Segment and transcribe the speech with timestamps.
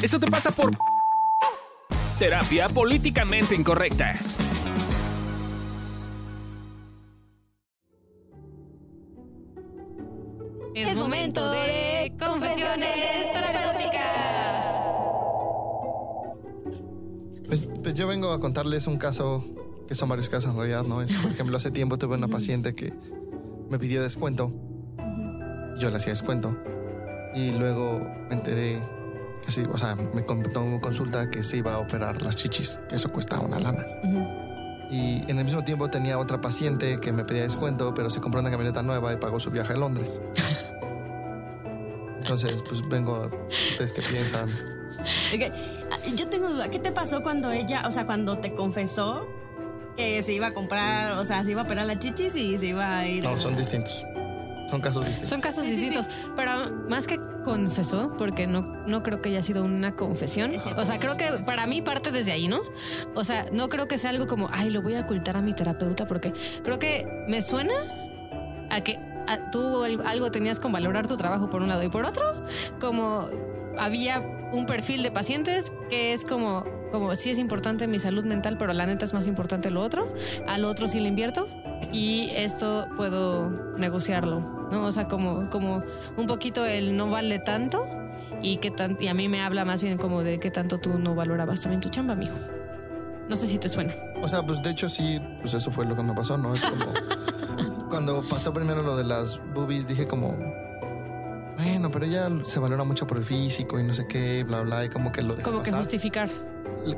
[0.00, 0.76] Eso te pasa por
[2.20, 4.14] terapia políticamente incorrecta.
[10.74, 14.64] Es momento de confesiones terapéuticas.
[17.48, 19.44] Pues, pues yo vengo a contarles un caso,
[19.88, 21.02] que son varios casos en realidad, ¿no?
[21.02, 22.92] Es, por ejemplo, hace tiempo tuve una paciente que
[23.68, 24.52] me pidió descuento.
[25.76, 26.56] Yo le hacía descuento.
[27.34, 28.80] Y luego me enteré
[29.44, 32.96] que sí, o sea, me tomó consulta que se iba a operar las chichis, que
[32.96, 33.84] eso cuesta una lana.
[34.90, 38.40] Y en el mismo tiempo tenía otra paciente que me pedía descuento, pero se compró
[38.40, 40.20] una camioneta nueva y pagó su viaje a Londres.
[42.20, 43.30] Entonces, pues vengo,
[43.72, 44.48] ¿ustedes qué piensan?
[45.34, 45.54] Ok,
[45.92, 49.26] ah, Yo tengo duda, ¿qué te pasó cuando ella, o sea, cuando te confesó
[49.96, 52.66] que se iba a comprar, o sea, se iba a operar la chichis y se
[52.66, 54.04] iba a ir No, a- son distintos.
[54.70, 55.28] Son casos distintos.
[55.30, 57.18] Son casos distintos, pero más que
[57.48, 60.52] confesó, porque no, no creo que haya sido una confesión.
[60.76, 62.60] O sea, creo que para mí parte desde ahí, ¿no?
[63.14, 65.54] O sea, no creo que sea algo como, ay, lo voy a ocultar a mi
[65.54, 66.32] terapeuta, porque
[66.62, 67.72] creo que me suena
[68.70, 71.88] a que a- tú al- algo tenías con valorar tu trabajo por un lado y
[71.88, 72.44] por otro,
[72.80, 73.28] como
[73.78, 74.20] había
[74.52, 78.72] un perfil de pacientes que es como, como sí es importante mi salud mental, pero
[78.72, 80.12] la neta es más importante lo otro,
[80.46, 81.48] al otro sí le invierto
[81.92, 84.86] y esto puedo negociarlo, ¿no?
[84.86, 85.82] O sea, como, como
[86.16, 87.84] un poquito el no vale tanto
[88.42, 90.98] y que tan, y a mí me habla más bien como de qué tanto tú
[90.98, 92.36] no valorabas también tu chamba, mijo.
[93.28, 93.94] No sé si te suena.
[94.22, 96.54] O sea, pues de hecho sí, pues eso fue lo que me pasó, ¿no?
[96.54, 100.36] Es como cuando pasó primero lo de las boobies, dije como,
[101.56, 104.84] bueno, pero ella se valora mucho por el físico y no sé qué, bla, bla,
[104.84, 106.30] y como que lo Como que justificar.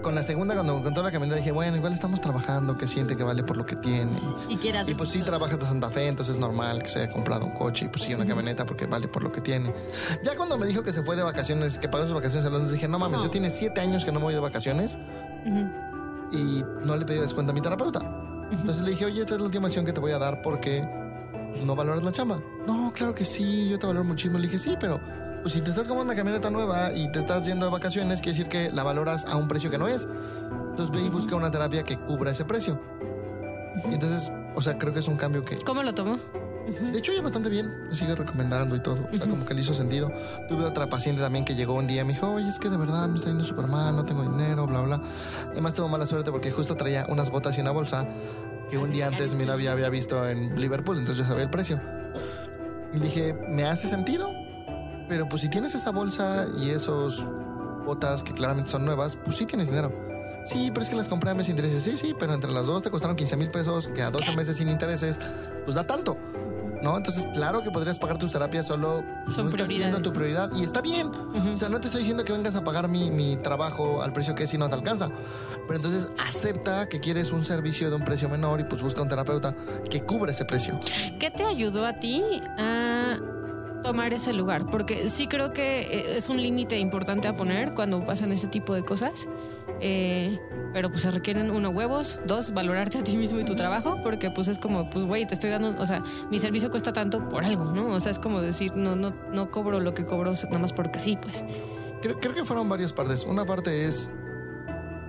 [0.02, 3.16] Con la segunda, cuando me contó la camioneta, dije, bueno, igual estamos trabajando, que siente
[3.16, 4.20] que vale por lo que tiene.
[4.48, 7.12] y quieras Y pues sí, trabajas de Santa Fe, entonces es normal que se haya
[7.12, 9.74] comprado un coche y pues sí, una camioneta porque vale por lo que tiene.
[10.22, 12.72] Ya cuando me dijo que se fue de vacaciones, que pagó sus vacaciones en Londres,
[12.72, 13.24] dije, no mames, No.
[13.24, 14.96] yo tiene siete años que no me voy de vacaciones
[16.32, 18.00] y no le pedí descuento a mi terapeuta.
[18.52, 20.86] Entonces le dije, oye, esta es la última acción que te voy a dar porque
[21.50, 22.40] pues, no valoras la chamba.
[22.66, 24.38] No, claro que sí, yo te valoro muchísimo.
[24.38, 25.00] Le dije, sí, pero
[25.42, 28.38] pues si te estás comprando una camioneta nueva y te estás yendo de vacaciones, quiere
[28.38, 30.08] decir que la valoras a un precio que no es.
[30.70, 32.80] Entonces ve y busca una terapia que cubra ese precio.
[33.90, 35.56] Y entonces, o sea, creo que es un cambio que...
[35.56, 36.18] ¿Cómo lo tomó?
[36.92, 37.88] De hecho, ya bastante bien.
[37.88, 39.08] Me sigue recomendando y todo.
[39.12, 40.12] O sea, como que le hizo sentido.
[40.48, 42.76] Tuve otra paciente también que llegó un día y me dijo, oye, es que de
[42.76, 45.02] verdad me está yendo súper mal, no tengo dinero, bla, bla.
[45.50, 48.06] Además, tuvo mala suerte porque justo traía unas botas y una bolsa
[48.70, 51.80] que un día antes mi novia había visto en Liverpool, entonces yo sabía el precio.
[52.92, 54.39] Y dije, me hace sentido.
[55.10, 57.26] Pero pues si tienes esa bolsa y esos
[57.84, 59.92] botas que claramente son nuevas, pues sí tienes dinero.
[60.44, 61.82] Sí, pero es que las compré a mes sin intereses.
[61.82, 64.56] Sí, sí, pero entre las dos te costaron 15 mil pesos, que a 12 meses
[64.56, 65.18] sin intereses,
[65.64, 66.16] pues da tanto.
[66.80, 66.96] ¿No?
[66.96, 70.50] Entonces, claro que podrías pagar tus terapias, solo pues, Son no siendo tu prioridad.
[70.54, 71.08] Y está bien.
[71.08, 74.36] O sea, no te estoy diciendo que vengas a pagar mi, mi trabajo al precio
[74.36, 75.10] que es y no te alcanza.
[75.66, 79.08] Pero entonces acepta que quieres un servicio de un precio menor y pues busca un
[79.08, 79.56] terapeuta
[79.90, 80.78] que cubra ese precio.
[81.18, 82.22] ¿Qué te ayudó a ti
[82.56, 83.18] a
[83.82, 84.66] tomar ese lugar?
[84.66, 88.74] Porque sí creo que eh, es un límite importante a poner cuando pasan ese tipo
[88.74, 89.28] de cosas.
[89.82, 90.38] Eh,
[90.74, 94.30] pero pues se requieren uno huevos, dos valorarte a ti mismo y tu trabajo, porque
[94.30, 97.44] pues es como, pues güey, te estoy dando, o sea, mi servicio cuesta tanto por
[97.44, 97.86] algo, ¿no?
[97.86, 100.98] O sea, es como decir, no, no, no cobro lo que cobro nada más porque
[100.98, 101.44] sí, pues.
[102.02, 103.24] Creo, creo que fueron varias partes.
[103.24, 104.10] Una parte es,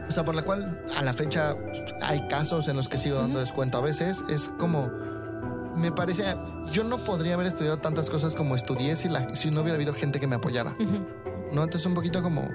[0.07, 1.55] o sea, por la cual a la fecha
[2.01, 4.23] hay casos en los que sigo dando descuento a veces.
[4.29, 4.91] Es como,
[5.75, 6.35] me parece,
[6.71, 9.93] yo no podría haber estudiado tantas cosas como estudié si, la, si no hubiera habido
[9.93, 10.75] gente que me apoyara.
[10.79, 11.05] Ujú.
[11.51, 11.63] ¿no?
[11.63, 12.49] Entonces un poquito como...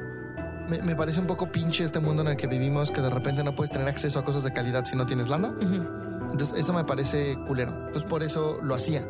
[0.69, 3.45] Me, me parece un poco pinche este mundo en el que vivimos, que de repente
[3.45, 5.51] no puedes tener acceso a cosas de calidad si no tienes lana.
[5.51, 5.87] Ujú.
[6.33, 7.71] Entonces eso me parece culero.
[7.73, 9.07] Entonces por eso lo hacía.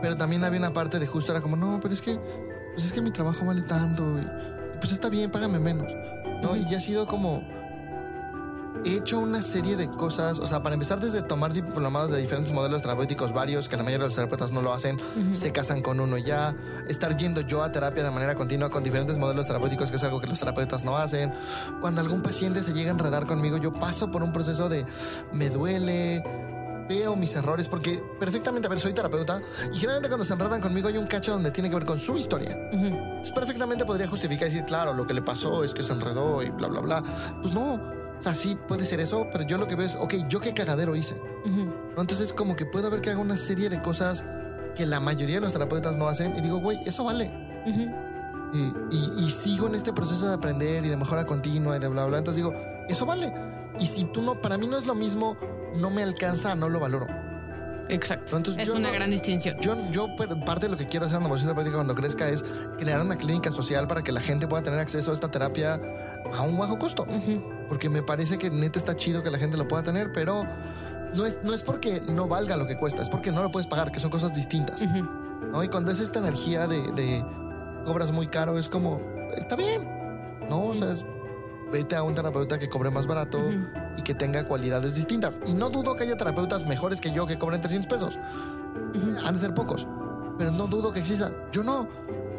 [0.00, 2.18] Pero también había una parte de justo era como, no, pero es que,
[2.72, 4.18] pues es que mi trabajo vale tanto.
[4.18, 4.26] Y,
[4.78, 5.92] pues está bien, págame menos.
[6.42, 6.56] ¿No?
[6.56, 7.42] Y ya ha sido como...
[8.84, 12.52] He hecho una serie de cosas, o sea, para empezar desde tomar diplomados de diferentes
[12.52, 14.98] modelos terapéuticos varios, que la mayoría de los terapeutas no lo hacen,
[15.32, 16.54] se casan con uno ya,
[16.88, 20.18] estar yendo yo a terapia de manera continua con diferentes modelos terapéuticos, que es algo
[20.18, 21.32] que los terapeutas no hacen.
[21.80, 24.86] Cuando algún paciente se llega a enredar conmigo, yo paso por un proceso de
[25.32, 26.24] me duele,
[26.88, 29.42] veo mis errores, porque perfectamente, a ver, soy terapeuta,
[29.72, 32.16] y generalmente cuando se enredan conmigo hay un cacho donde tiene que ver con su
[32.16, 32.56] historia.
[32.72, 33.18] Ujú.
[33.18, 36.42] Pues perfectamente podría justificar y decir, claro, lo que le pasó es que se enredó
[36.42, 37.02] y bla, bla, bla.
[37.42, 37.99] Pues no.
[38.20, 40.52] O sea, sí puede ser eso, pero yo lo que veo es, ok, yo qué
[40.54, 41.14] cagadero hice.
[41.44, 41.64] Ujú.
[41.96, 42.00] ¿no?
[42.02, 44.24] Entonces, como que puedo ver que hago una serie de cosas
[44.76, 47.30] que la mayoría de los terapeutas no hacen y digo, güey, eso vale.
[47.66, 47.90] Ujú.
[48.52, 48.58] Y,
[48.96, 52.04] y- y sigo en este proceso de aprender y de mejora continua y de bla,
[52.06, 52.18] bla.
[52.18, 52.52] Entonces digo,
[52.88, 53.32] eso vale.
[53.78, 55.36] Y si tú no, para mí no es lo mismo,
[55.76, 57.06] no me alcanza, no lo valoro.
[57.88, 58.36] exacto.
[58.36, 59.56] Entonces es una no- gran distinción.
[59.60, 60.06] Yo, yo
[60.44, 62.44] parte de lo que quiero hacer en la Terapéutica cuando crezca es
[62.78, 65.80] crear una clínica social para que la gente pueda tener acceso a esta terapia
[66.36, 67.04] a un bajo costo.
[67.04, 70.44] Ujú, Porque me parece que neta está chido que la gente lo pueda tener, pero
[71.14, 73.66] no es, no es porque no valga lo que cuesta, es porque no lo puedes
[73.66, 74.82] pagar, que son cosas distintas.
[74.82, 75.08] ujú.
[75.52, 75.64] ¿no?
[75.64, 77.24] Y cuando es esta energía de, de
[77.86, 79.00] cobras muy caro, es como,
[79.36, 79.88] está bien,
[80.50, 80.66] ¿no?
[80.66, 81.06] O sea, es,
[81.72, 83.66] vete a un terapeuta que cobre más barato Ujú.
[83.96, 85.38] y que tenga cualidades distintas.
[85.46, 88.18] Y no dudo que haya terapeutas mejores que yo que cobren 300 pesos.
[89.24, 89.86] Han de ser pocos,
[90.36, 91.30] pero no dudo que exista.
[91.52, 91.88] Yo no.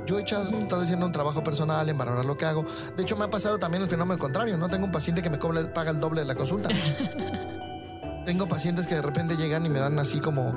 [0.05, 2.65] Yo he estado haciendo un trabajo personal en valorar lo que hago.
[2.95, 4.57] De hecho, me ha pasado también el fenómeno contrario.
[4.57, 6.69] No tengo un paciente que me cobre, paga el doble de la consulta.
[8.25, 10.53] tengo pacientes que de repente llegan y me dan así como...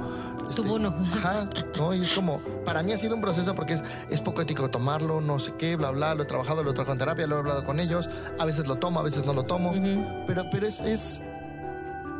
[0.48, 0.94] este, Tu bono.
[1.14, 1.94] Ajá, ¿no?
[1.94, 5.20] Y es como, para mí ha sido un proceso porque es, es poco ético tomarlo,
[5.20, 7.38] no sé qué, bla, bla, lo he trabajado, lo he trabajado en terapia, lo he
[7.38, 8.08] hablado con ellos,
[8.38, 10.24] a veces lo tomo, a veces no lo tomo, Ujú.
[10.26, 11.22] pero, pero es, es,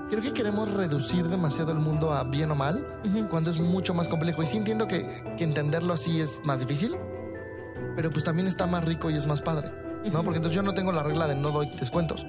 [0.09, 3.29] creo que queremos reducir demasiado el mundo a bien o mal, Ujú.
[3.29, 4.43] cuando es mucho más complejo.
[4.43, 5.07] Y sí entiendo que,
[5.37, 6.97] que entenderlo así es más difícil,
[7.97, 9.71] pero pues también está más rico y es más padre,
[10.11, 10.23] ¿no?
[10.23, 12.27] Porque entonces yo no tengo la regla de no doy descuentos.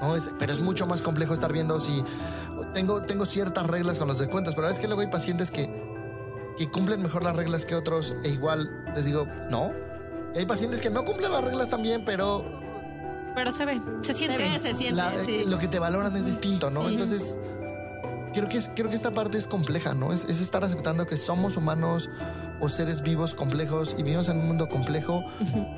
[0.00, 2.02] No, es, pero es mucho más complejo estar viendo si
[2.72, 5.68] tengo, tengo ciertas reglas con los descuentos, pero es que luego hay pacientes que,
[6.56, 9.72] que cumplen mejor las reglas que otros e igual les digo, no.
[10.34, 12.44] Y hay pacientes que no cumplen las reglas también, pero
[13.34, 14.36] Pero se ve, se Se siente.
[14.38, 15.44] ve, se siente, la- sí.
[15.46, 16.86] lo que te valoran es distinto, ¿no?
[16.86, 16.92] Sí.
[16.94, 17.36] Entonces,
[18.34, 20.12] creo que, es, creo que esta parte es compleja, ¿no?
[20.12, 22.08] Es, es estar aceptando que somos humanos
[22.60, 25.24] o seres vivos complejos y vivimos en un mundo complejo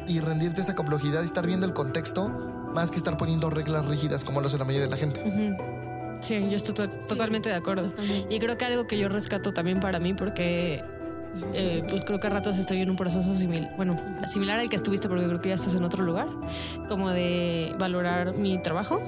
[0.07, 2.29] y rendirte esa complejidad y estar viendo el contexto
[2.75, 5.57] más que estar poniendo reglas rígidas como lo hace la mayoría de la gente.
[6.21, 7.91] Sí, yo estoy to- totalmente de acuerdo.
[7.91, 8.27] También.
[8.31, 10.85] Y creo que algo que yo rescato también para mí, porque
[11.55, 13.97] eh, pues creo que a ratos estoy en un proceso similar, bueno,
[14.27, 16.27] similar al que estuviste, porque creo que ya estás en otro lugar,
[16.89, 19.01] como de valorar mi trabajo.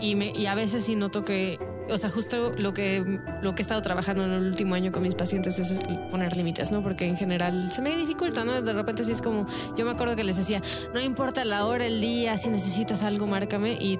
[0.00, 1.58] Y, me, y a veces sí noto que,
[1.90, 5.02] o sea, justo lo que, lo que he estado trabajando en el último año con
[5.02, 6.82] mis pacientes es poner límites, ¿no?
[6.82, 8.60] Porque en general se me dificulta, ¿no?
[8.60, 9.46] De repente sí es como,
[9.76, 10.62] yo me acuerdo que les decía,
[10.92, 13.72] no importa la hora, el día, si necesitas algo, márcame.
[13.72, 13.98] Y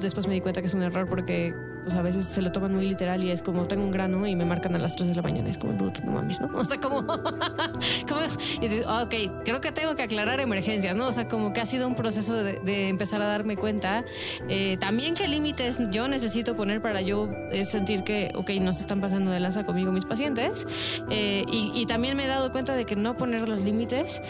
[0.00, 1.54] después me di cuenta que es un error porque
[1.88, 4.36] pues a veces se lo toman muy literal y es como tengo un grano y
[4.36, 5.48] me marcan a las 3 de la mañana.
[5.48, 6.48] Es como, dude, no mames, ¿no?
[6.54, 8.20] O sea, como, como
[8.60, 11.06] y ah, ok, creo que tengo que aclarar emergencias, ¿no?
[11.06, 14.04] O sea, como que ha sido un proceso de, de empezar a darme cuenta.
[14.50, 18.82] eh, también qué límites yo necesito poner para yo eh, sentir que, ok, no se
[18.82, 20.66] están pasando de lanza conmigo mis pacientes.
[21.08, 24.20] Eh, y, y también me he dado cuenta de que no poner los límites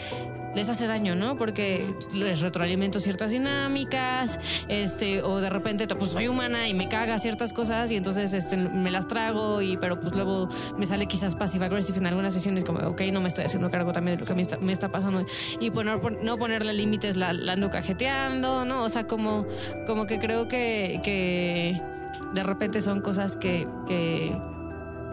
[0.55, 1.37] les hace daño, ¿no?
[1.37, 7.19] Porque les retroalimento ciertas dinámicas, este, o de repente pues soy humana y me caga
[7.19, 11.35] ciertas cosas y entonces este, me las trago y pero pues luego me sale quizás
[11.35, 14.27] passive aggressive en algunas sesiones como, ok, no me estoy haciendo cargo también de lo
[14.27, 15.25] que me está, me está pasando
[15.59, 18.83] y poner, pon- no ponerle límites la, la ando cajeteando, ¿no?
[18.83, 19.45] O sea, como,
[19.85, 21.81] como que creo que, que
[22.33, 24.35] de repente son cosas que, que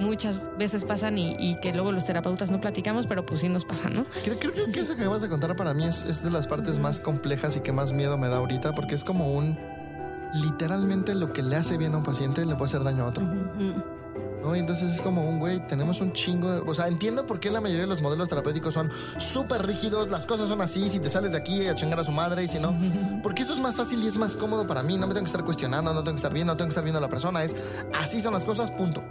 [0.01, 3.65] muchas veces pasan y, y que luego los terapeutas no platicamos, pero pues sí nos
[3.65, 4.07] pasan, ¿no?
[4.25, 6.79] Creo, creo que eso que acabas de contar para mí es, es de las partes
[6.79, 9.59] más complejas y que más miedo me da ahorita, porque es como un...
[10.35, 13.25] Literalmente lo que le hace bien a un paciente le puede hacer daño a otro.
[13.25, 13.83] Ujú.
[14.43, 14.55] ¿no?
[14.55, 16.59] Entonces es como un güey, tenemos un chingo de...
[16.61, 20.27] O sea, entiendo por qué la mayoría de los modelos terapéuticos son súper rígidos, las
[20.27, 22.59] cosas son así, si te sales de aquí a chingar a su madre y si
[22.59, 22.77] no...
[23.23, 25.31] Porque eso es más fácil y es más cómodo para mí, no me tengo que
[25.31, 27.43] estar cuestionando, no tengo que estar viendo, no tengo que estar viendo a la persona,
[27.43, 27.57] es
[27.95, 29.03] así son las cosas, punto.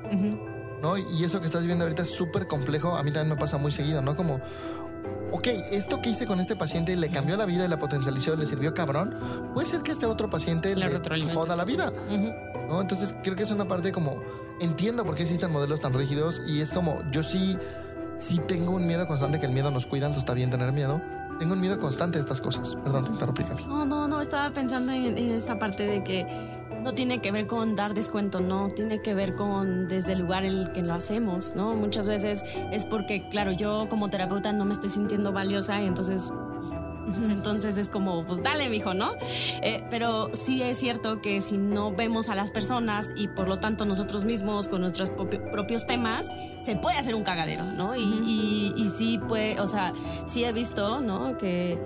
[0.86, 1.00] ¿No?
[1.00, 3.72] Y eso que estás viendo ahorita es súper complejo, a mí también me pasa muy
[3.72, 4.16] seguido, ¿no?
[4.16, 4.40] Como...
[5.32, 8.46] Ok, esto que hice con este paciente le cambió la vida y la potencializó, le
[8.46, 9.18] sirvió cabrón.
[9.56, 11.92] Puede ser que este otro paciente La le joda la vida.
[12.70, 12.82] ¿no?
[12.82, 14.22] Entonces creo que es una parte como
[14.62, 17.58] entiendo por qué existen modelos tan rígidos y es como yo sí
[18.20, 21.01] sí tengo un miedo constante que el miedo nos cuida, entonces está bien tener miedo.
[21.39, 22.75] Tengo un miedo constante de estas cosas.
[22.75, 23.65] Perdón, te interrumpí, Gaby.
[23.65, 26.25] No, no, no, estaba pensando en, en esta parte de que
[26.86, 30.46] no tiene que ver con dar descuento, no, tiene que ver con desde el lugar
[30.46, 31.74] en el que lo hacemos, ¿no?
[31.75, 36.32] Muchas veces es porque, claro, yo como terapeuta no me estoy sintiendo valiosa y entonces...
[36.56, 36.70] pues,
[37.06, 39.12] pues, entonces es como, pues dale, mijo, ¿no?
[39.62, 43.60] Eh, pero sí es cierto que si no vemos a las personas y por lo
[43.60, 46.27] tanto nosotros mismos con nuestros propi- propios temas,
[46.63, 47.96] se puede hacer un cagadero, ¿no?
[47.96, 49.94] Y, y, y sí puede, o sea,
[50.25, 51.38] sí he visto, ¿no?
[51.38, 51.80] Que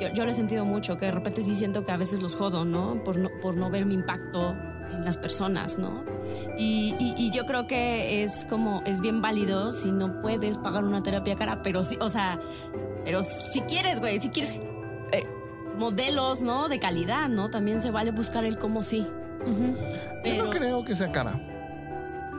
[0.00, 2.34] yo, yo lo he sentido mucho, que de repente sí siento que a veces los
[2.36, 3.02] jodo, ¿no?
[3.04, 4.54] Por no, por no ver mi impacto
[4.90, 6.04] en las personas, ¿no?
[6.58, 10.84] Y, y- y yo creo que es como, es bien válido si no puedes pagar
[10.84, 12.40] una terapia cara, pero sí, o sea,
[13.04, 14.52] pero si quieres, güey, si quieres
[15.12, 15.26] eh,
[15.78, 16.68] modelos, ¿no?
[16.68, 17.50] De calidad, ¿no?
[17.50, 19.06] También se vale buscar el cómo sí.
[19.46, 19.76] Yo
[20.22, 21.38] Pero, no creo que sea cara.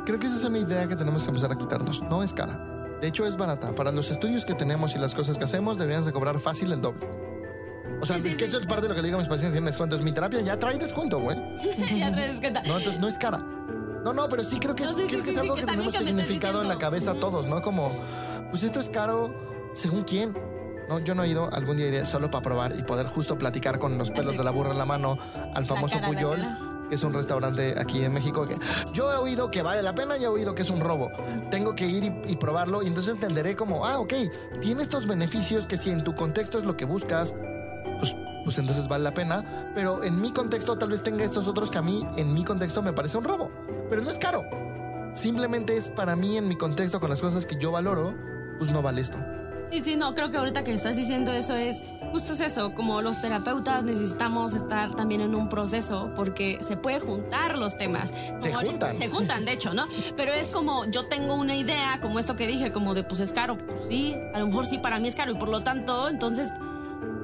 [0.05, 2.01] Creo que esa es una idea que tenemos que empezar a quitarnos.
[2.03, 2.59] No es cara.
[3.01, 3.75] De hecho, es barata.
[3.75, 6.81] Para los estudios que tenemos y las cosas que hacemos, deberíamos de cobrar fácil el
[6.81, 7.07] doble.
[8.01, 9.29] O sea, Sí, sí, que eso es parte de lo que le digo a mis
[9.29, 10.01] pacientes en descuentos.
[10.01, 11.37] Mi terapia ya trae descuento, güey.
[11.97, 12.61] ya te das cuenta.
[12.63, 13.37] No, entonces no es cara.
[14.03, 15.93] No, no, pero sí creo que es, No, creo que es algo que que tenemos
[15.93, 17.21] me significado en la cabeza Ujú.
[17.21, 17.61] todos, ¿no?
[17.61, 17.91] Como,
[18.51, 19.33] pues esto es caro,
[19.73, 20.37] según quién.
[20.87, 23.79] No, yo no he ido, algún día iré solo para probar y poder justo platicar
[23.79, 25.17] con los pelos de la burra en la mano
[25.55, 26.45] al famoso cara, Puyol,
[26.89, 28.55] que es un restaurante aquí en México que
[28.93, 31.09] yo he oído que vale la pena y he oído que es un robo.
[31.49, 34.13] Tengo que ir y, y probarlo y entonces entenderé como, ah, ok,
[34.61, 37.33] tiene estos beneficios que si en tu contexto es lo que buscas,
[38.45, 39.71] pues, entonces vale la pena.
[39.75, 42.81] Pero en mi contexto tal vez tenga estos otros que a mí, en mi contexto,
[42.81, 43.51] me parece un robo.
[43.89, 44.43] Pero no es caro.
[45.13, 48.15] Simplemente es para mí, en mi contexto, con las cosas que yo valoro,
[48.57, 49.17] pues no vale esto.
[49.69, 51.83] Sí, sí, no, creo que ahorita que estás diciendo eso es
[52.15, 57.01] justo es eso, como los terapeutas necesitamos estar también en un proceso porque se puede
[57.01, 58.13] juntar los temas.
[58.13, 58.93] Como Se juntan.
[58.93, 59.85] Se juntan, de hecho, ¿no?
[60.15, 63.33] Pero es como yo tengo una idea, como esto que dije, como de pues es
[63.33, 66.07] caro, pues sí, a lo mejor sí para mí es caro y por lo tanto,
[66.07, 66.53] entonces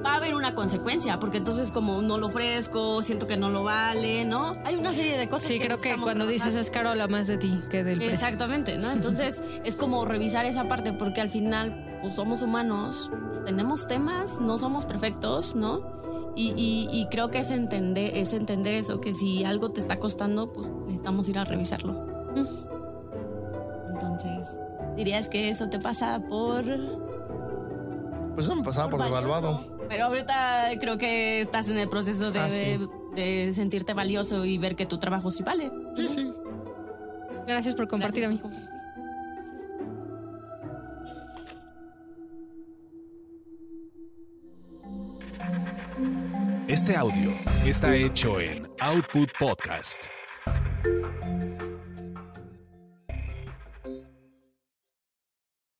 [0.04, 3.62] va a haber una consecuencia, porque entonces como no lo ofrezco, siento que no lo
[3.64, 4.52] vale, ¿no?
[4.64, 7.38] Hay una serie de cosas Sí, creo que cuando dices es caro habla más de
[7.38, 8.14] ti que del precio.
[8.14, 8.90] Exactamente, ¿no?
[8.90, 13.10] Entonces es como revisar esa parte porque al final pues somos humanos,
[13.46, 16.00] tenemos temas, no somos perfectos, ¿no?
[16.34, 19.98] Y, y- y creo que es entender, es entender eso, que si algo te está
[19.98, 22.06] costando, pues necesitamos ir a revisarlo.
[23.92, 24.58] Entonces,
[24.96, 26.64] dirías que eso te pasa por...
[28.34, 29.20] Pues eso me pasaba por, valioso.
[29.26, 29.60] devaluado.
[29.92, 32.80] Pero ahorita creo que estás en el proceso de, Ah, sí.
[33.14, 35.70] de sentirte valioso y ver que tu trabajo sí vale.
[35.94, 36.30] Sí, sí.
[37.46, 38.56] Gracias por compartir Gracias a mí.
[46.68, 47.32] Este audio
[47.66, 50.06] está hecho en Output Podcast.